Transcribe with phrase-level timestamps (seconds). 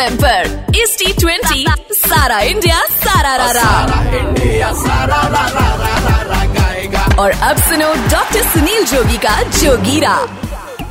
[0.00, 6.22] M पर इस T twenty सारा इंडिया सारा रारा। इंडिया सारा रा रा रा रा
[6.22, 10.14] रा और अब सुनो डॉक्टर सुनील जोगी का जोगीरा।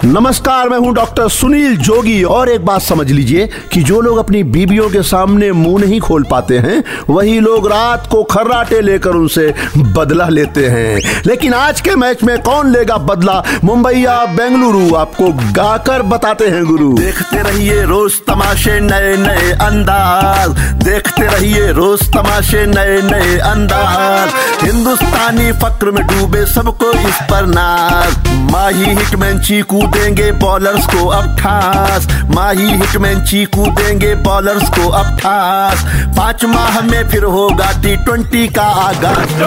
[0.05, 4.43] नमस्कार, मैं हूँ डॉक्टर सुनील जोगी। और एक बात समझ लीजिए कि जो लोग अपनी
[4.43, 9.54] बीबियों के सामने मुँह नहीं खोल पाते हैं, वही लोग रात को खर्राटे लेकर उनसे
[9.77, 13.43] बदला लेते हैं। लेकिन आज के मैच में कौन लेगा बदला?
[13.63, 20.50] मुंबई या बेंगलुरु, आपको गाकर बताते हैं गुरु। देखते रहिए रोज तमाशे नए नए अंदाज।
[20.84, 28.17] देखते रहिए रोज तमाशे नए नए अंदाज। हिंदुस्तानी फक्र में डूबे सबको इस पर नाज।
[28.52, 35.17] माही, हिटमैन, चीकू देंगे बॉलर्स को अब ठास। माही हिटमैन चीकू देंगे बॉलर्स को अब
[35.20, 35.84] ठास।
[36.17, 39.38] पाँच माह में फिर होगा टी ट्वेंटी का आगाज़।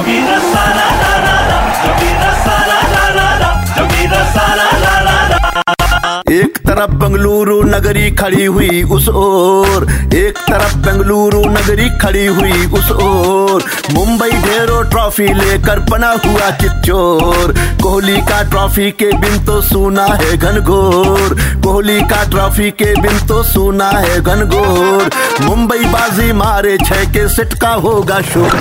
[6.30, 12.90] एक तरफ़ बंगलुरु नगरी खड़ी हुई उस ओर, एक तरफ़ बंगलुरु नगरी खड़ी हुई उस
[12.92, 20.06] ओर। मुंबई ढेरों ट्रॉफी लेकर बना हुआ चिच्चोर कोहली का ट्रॉफी के बिन तो सुना
[20.12, 25.10] है घनघोर। कोहली का ट्रॉफी के बिन तो सुना है घनघोर।
[25.42, 28.56] मुंबई बाजी मारे छह के सिट का होगा शोर।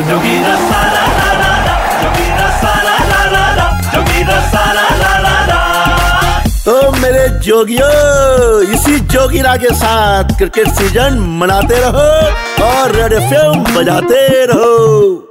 [7.42, 7.90] जोगियो
[8.74, 12.08] इसी जोगिरा के साथ क्रिकेट सीज़न मनाते रहो
[12.66, 13.34] और रेड एफ़
[13.78, 15.31] बजाते रहो।